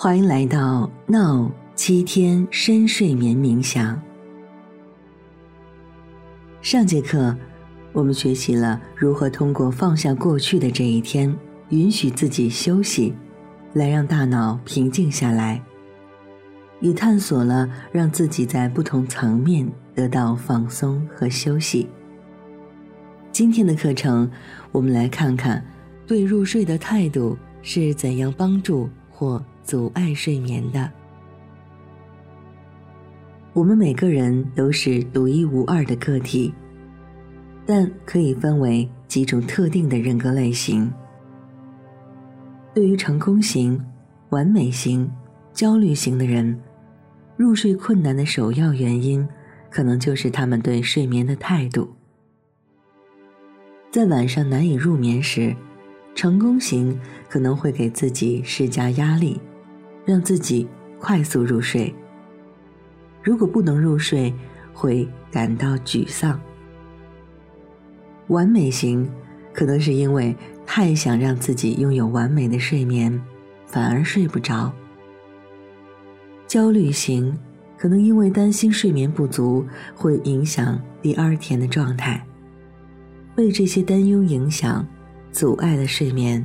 [0.00, 4.00] 欢迎来到 No 七天深睡眠冥想。
[6.62, 7.36] 上节课
[7.92, 11.36] 我们学习了如何通过放下过去的这一天，
[11.70, 13.12] 允许自己休息，
[13.72, 15.60] 来让大脑平静下来，
[16.78, 21.88] 也探索了让自己在不同层面得到放松和休息。
[23.32, 24.30] 今天的课程，
[24.70, 25.60] 我们来看看
[26.06, 29.44] 对入睡的态度是怎样帮助或。
[29.68, 30.90] 阻碍睡眠的。
[33.52, 36.50] 我们每个人都是独一无二的个体，
[37.66, 40.90] 但可以分为几种特定的人格类型。
[42.72, 43.78] 对于成功型、
[44.30, 45.06] 完美型、
[45.52, 46.58] 焦虑型的人，
[47.36, 49.28] 入睡困难的首要原因，
[49.68, 51.86] 可能就是他们对睡眠的态度。
[53.90, 55.54] 在晚上难以入眠时，
[56.14, 56.98] 成功型
[57.28, 59.40] 可能会给自己施加压力。
[60.08, 60.66] 让自己
[60.98, 61.94] 快速入睡。
[63.22, 64.32] 如果不能入睡，
[64.72, 66.40] 会感到沮丧。
[68.28, 69.06] 完美型
[69.52, 70.34] 可能是因为
[70.64, 73.22] 太想让自己拥有完美的睡眠，
[73.66, 74.72] 反而睡不着。
[76.46, 77.38] 焦虑型
[77.76, 82.26] 可能因为担心睡眠不足会影响第二天的状态，
[83.36, 84.88] 被这些担忧影响，
[85.32, 86.44] 阻碍了睡眠。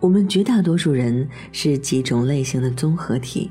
[0.00, 3.50] 我们绝大多数人是几种类型的综合体。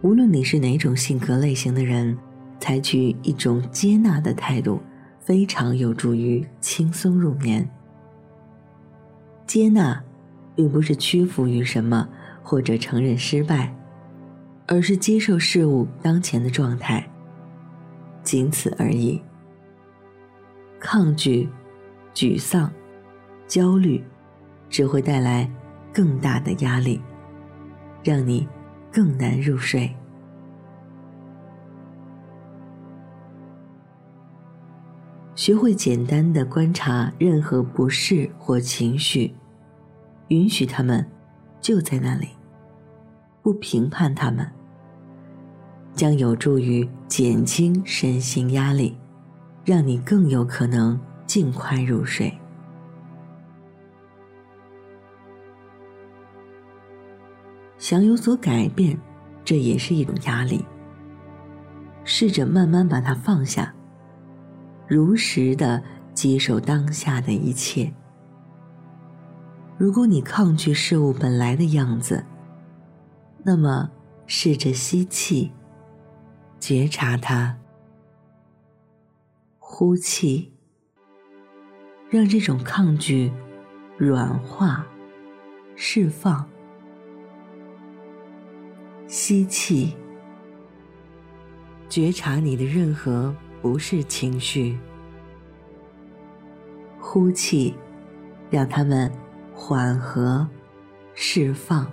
[0.00, 2.16] 无论你是哪种性格类型的人，
[2.58, 4.80] 采取一种接纳的态度，
[5.20, 7.68] 非常有助于轻松入眠。
[9.46, 10.02] 接纳，
[10.56, 12.08] 并不是屈服于什么
[12.42, 13.72] 或者承认失败，
[14.66, 17.06] 而是接受事物当前的状态，
[18.22, 19.20] 仅此而已。
[20.80, 21.48] 抗拒、
[22.14, 22.72] 沮丧、
[23.46, 24.04] 焦虑。
[24.72, 25.46] 只会带来
[25.92, 26.98] 更大的压力，
[28.02, 28.48] 让你
[28.90, 29.94] 更难入睡。
[35.34, 39.34] 学会简单的观察任何不适或情绪，
[40.28, 41.06] 允许他们
[41.60, 42.30] 就在那里，
[43.42, 44.50] 不评判他们，
[45.94, 48.96] 将有助于减轻身心压力，
[49.64, 52.32] 让你更有可能尽快入睡。
[57.78, 58.98] 想有所改变，
[59.44, 60.64] 这也是一种压力。
[62.04, 63.72] 试着慢慢把它放下，
[64.88, 65.82] 如实的
[66.14, 67.92] 接受当下的一切。
[69.76, 72.24] 如果你抗拒事物本来的样子，
[73.44, 73.90] 那么
[74.26, 75.52] 试着吸气，
[76.62, 77.58] 觉察它，
[79.58, 80.52] 呼气，
[82.08, 83.32] 让这种抗拒
[83.96, 84.86] 软化、
[85.74, 86.48] 释放。
[89.08, 89.96] 吸气，
[91.88, 94.78] 觉察你的任何不是情绪；
[97.00, 97.74] 呼气，
[98.48, 99.10] 让它们
[99.52, 100.48] 缓和、
[101.12, 101.84] 释放。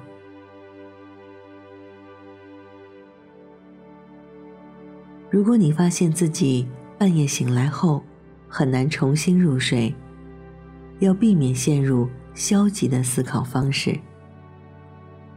[5.30, 6.68] 如果你发现自己
[6.98, 8.04] 半夜醒来后
[8.48, 9.94] 很难重新入睡，
[10.98, 13.98] 要避免陷入消极的思考方式，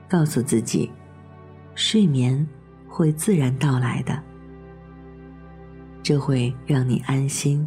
[0.09, 0.91] 告诉自己。
[1.75, 2.47] 睡眠
[2.87, 4.23] 会自然到来的，
[6.03, 7.67] 这会让你安心。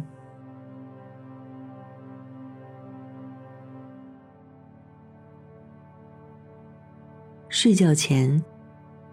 [7.48, 8.40] 睡觉前，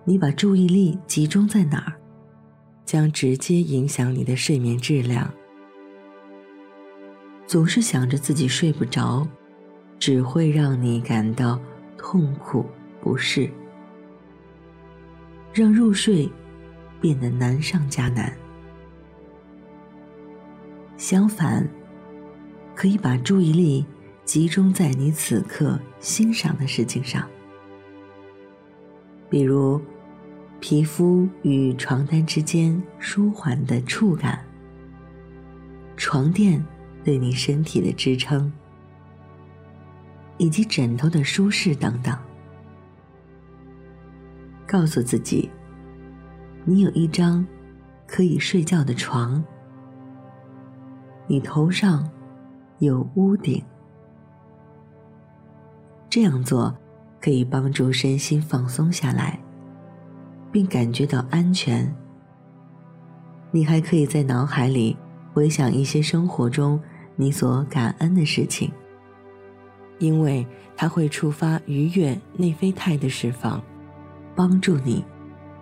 [0.03, 1.99] 你把注意力集中在哪儿，
[2.93, 5.27] 将直接影响你的睡眠质量。
[7.47, 9.27] 总是想着自己睡不着，
[9.97, 11.59] 只会让你感到
[11.97, 12.63] 痛苦
[13.01, 13.49] 不适。
[15.51, 16.31] 让入睡
[17.01, 18.31] 变得难上加难。
[20.95, 21.67] 相反，
[22.75, 23.83] 可以把注意力
[24.23, 27.27] 集中在你此刻欣赏的事情上，
[29.31, 29.81] 比如
[30.65, 34.39] 皮肤与床单之间舒缓的触感，
[35.97, 36.65] 床垫
[37.03, 38.49] 对你身体的支撑，
[40.37, 42.17] 以及枕头的舒适等等。
[44.65, 45.51] 告诉自己，
[46.63, 47.45] 你有一张
[48.07, 49.43] 可以睡觉的床，
[51.27, 52.09] 你头上
[52.79, 53.61] 有屋顶。
[56.09, 56.73] 这样做
[57.19, 59.37] 可以帮助身心放松下来，
[60.53, 61.93] 并感觉到安全。
[63.51, 64.95] 你还可以在脑海里
[65.33, 66.79] 回想一些生活中
[67.15, 68.71] 你所感恩的事情，
[69.97, 70.45] 因为
[70.77, 73.61] 它会触发愉悦内啡肽的释放，
[74.35, 75.03] 帮助你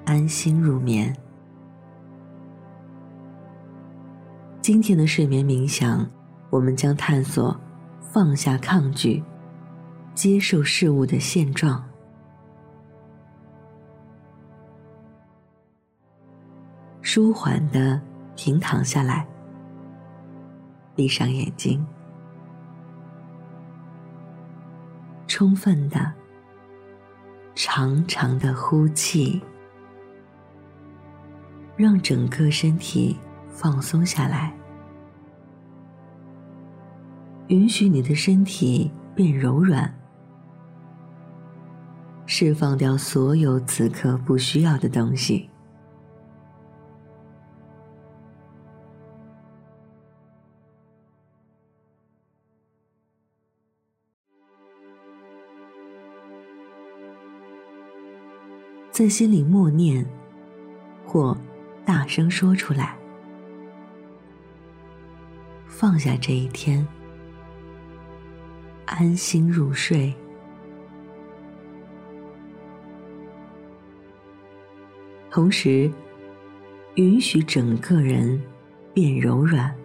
[0.05, 1.15] 安心入眠。
[4.61, 6.05] 今天的睡眠冥想，
[6.49, 7.57] 我们将探索
[7.99, 9.23] 放下抗拒，
[10.13, 11.83] 接受事物的现状。
[17.13, 17.99] 舒缓的
[18.37, 19.27] 平躺下来，
[20.95, 21.85] 闭上眼睛，
[25.27, 26.13] 充分的、
[27.53, 29.41] 长长的呼气，
[31.75, 33.17] 让整个身体
[33.49, 34.55] 放松下来，
[37.47, 39.93] 允许你的身体变柔软，
[42.25, 45.50] 释放掉所有此刻不需要的东西。
[59.01, 60.05] 在心里默念，
[61.03, 61.35] 或
[61.83, 62.95] 大声说出来，
[65.65, 66.87] 放下这一天，
[68.85, 70.13] 安心入睡。
[75.31, 75.91] 同时，
[76.93, 78.39] 允许整个人
[78.93, 79.75] 变柔软，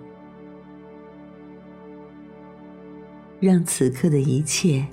[3.41, 4.87] 让此刻的一切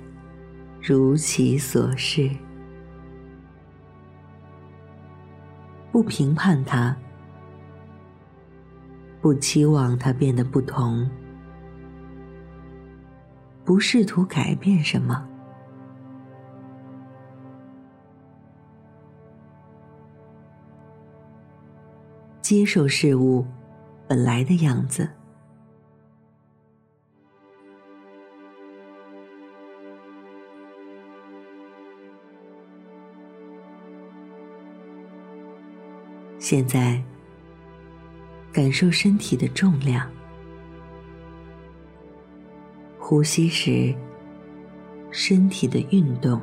[0.80, 2.30] 如其所是。
[5.94, 6.96] 不评判他，
[9.22, 11.08] 不期望他变得不同，
[13.64, 15.24] 不试图改变什么，
[22.40, 23.46] 接受事物
[24.08, 25.08] 本来的样子。
[36.46, 37.02] 现在，
[38.52, 40.06] 感受身体的重量，
[42.98, 43.94] 呼吸时
[45.10, 46.38] 身体的运动，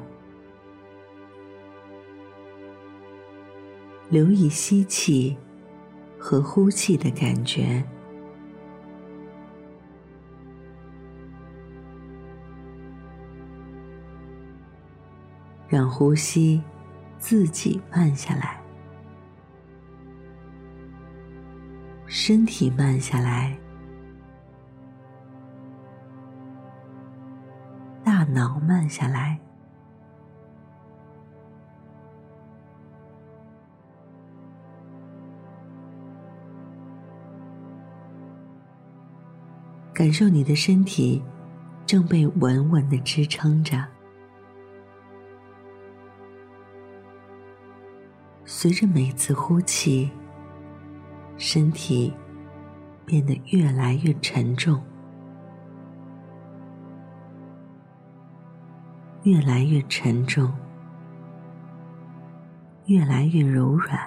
[4.09, 5.37] 留意吸气
[6.17, 7.83] 和呼气的感觉，
[15.69, 16.59] 让呼吸
[17.19, 18.60] 自己慢下来。
[22.23, 23.57] 身体慢下来，
[28.03, 29.39] 大脑慢下来，
[39.91, 41.23] 感受你的身体
[41.87, 43.83] 正被稳稳的支撑着，
[48.45, 50.11] 随着每次呼气。
[51.43, 52.13] 身体
[53.03, 54.79] 变得越来越沉重，
[59.23, 60.53] 越来越沉重，
[62.85, 63.99] 越来越柔软，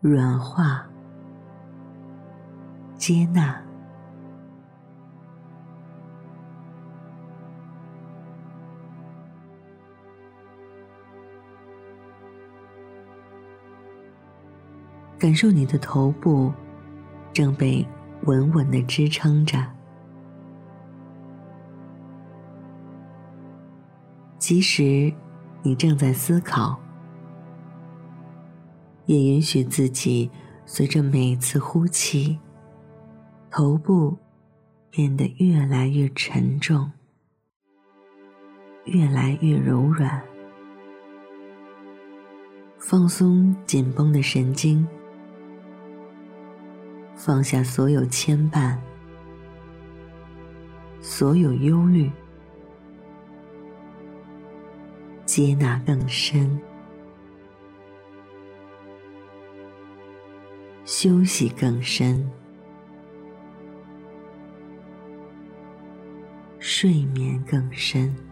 [0.00, 0.86] 软化，
[2.96, 3.67] 接纳。
[15.18, 16.52] 感受你的头部
[17.32, 17.84] 正被
[18.22, 19.58] 稳稳的支撑着，
[24.38, 25.12] 即使
[25.62, 26.78] 你正在思考，
[29.06, 30.30] 也允许自己
[30.64, 32.38] 随着每次呼气，
[33.50, 34.16] 头部
[34.88, 36.88] 变得越来越沉重，
[38.84, 40.22] 越来越柔软，
[42.78, 44.86] 放松紧绷的神经。
[47.20, 48.78] 放下所有牵绊，
[51.00, 52.08] 所有忧虑，
[55.26, 56.58] 接纳更深，
[60.84, 62.24] 休息更深，
[66.60, 68.27] 睡眠更深。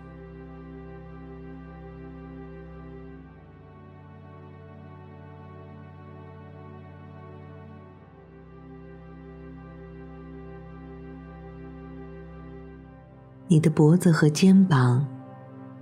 [13.48, 15.06] 你的脖子和肩膀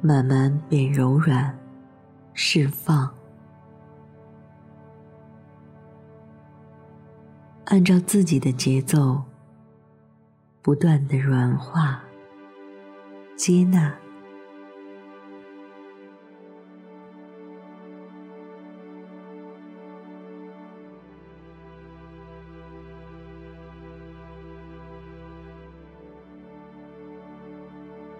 [0.02, 1.58] 慢慢变柔软，
[2.34, 3.08] 释放。
[7.64, 9.22] 按照自己的节奏，
[10.60, 12.02] 不断的软化、
[13.34, 14.03] 接纳。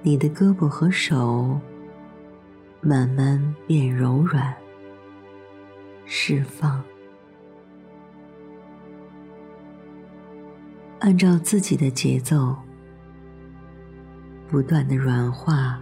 [0.07, 1.59] 你的胳膊和手
[2.83, 4.55] 慢慢变柔软，
[6.05, 6.85] 释放，
[11.01, 12.55] 按照自己的节奏，
[14.47, 15.81] 不断的软化、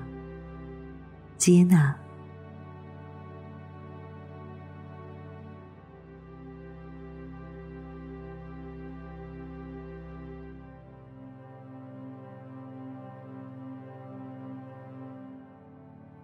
[1.37, 1.93] 接纳。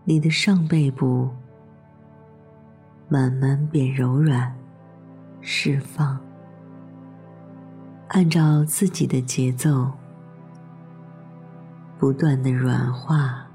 [0.08, 1.28] 你的上背部
[3.10, 4.50] 慢慢变柔软，
[5.42, 6.18] 释放，
[8.08, 9.92] 按照自己的节奏，
[11.98, 13.46] 不断的软化、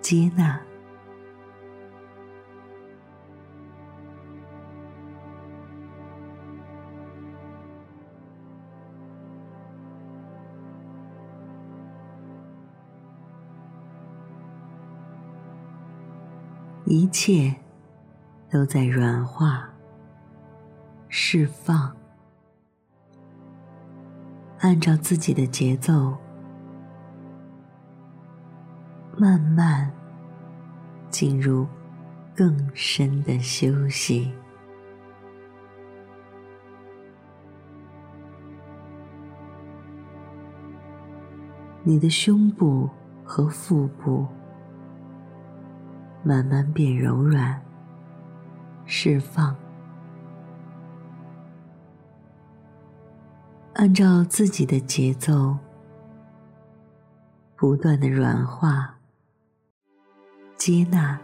[0.00, 0.58] 接纳。
[16.86, 17.54] 一切
[18.50, 19.68] 都在软化、
[21.08, 21.94] 释放，
[24.58, 26.16] 按照自己的节奏，
[29.16, 29.88] 慢慢
[31.10, 31.66] 进入
[32.34, 34.32] 更深的休息。
[41.84, 42.88] 你的胸部
[43.22, 44.26] 和腹部。
[46.22, 47.60] 慢慢变柔软，
[48.84, 49.56] 释放，
[53.74, 55.56] 按照自己的节奏，
[57.56, 58.94] 不断的软化、
[60.56, 61.18] 接纳。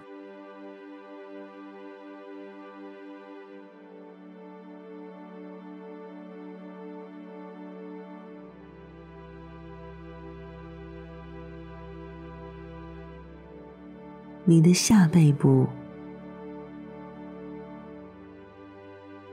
[14.49, 15.69] 你的下背部。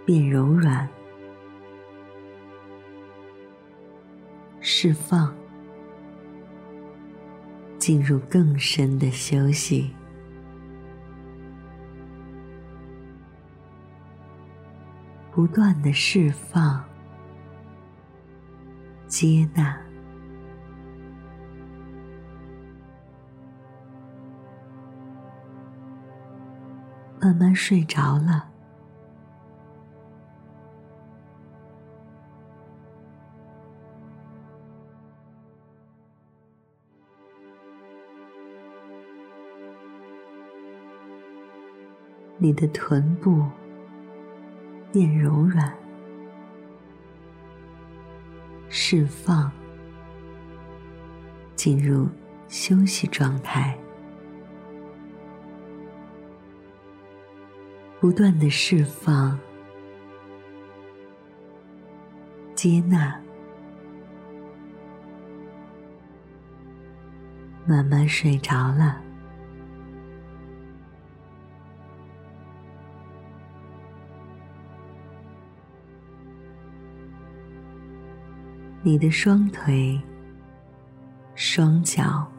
[0.06, 0.90] 变柔软，
[4.60, 5.34] 释放，
[7.78, 9.92] 进入更深的休息，
[15.32, 16.84] 不断的释放、
[19.08, 19.93] 接纳。
[27.24, 28.50] 慢慢睡着了，
[42.38, 43.46] 你的臀部
[44.92, 45.74] 变柔软，
[48.68, 49.50] 释放，
[51.56, 52.10] 进入
[52.50, 53.78] 休息状态。
[58.04, 59.40] 不断的释放、
[62.54, 63.18] 接纳，
[67.66, 69.02] 慢慢睡着了。
[78.82, 79.98] 你的双腿、
[81.36, 82.30] 双脚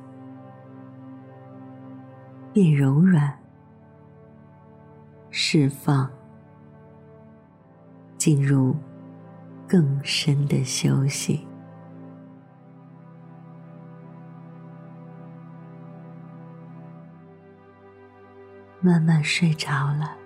[2.52, 3.43] 变柔软。
[5.36, 6.08] 释放，
[8.16, 8.76] 进入
[9.66, 11.44] 更深的休息，
[18.80, 20.16] 慢慢睡着了。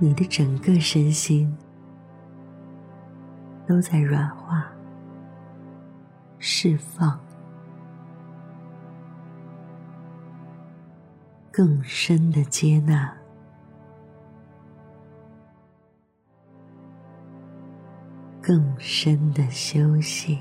[0.00, 1.56] 你的整个身心
[3.64, 4.66] 都在软化、
[6.40, 7.27] 释放。
[11.58, 13.12] 更深的接纳，
[18.40, 20.38] 更深的休息。